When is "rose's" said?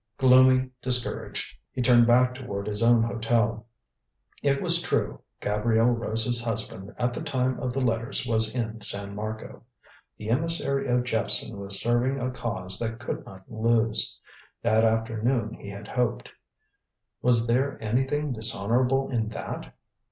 5.91-6.43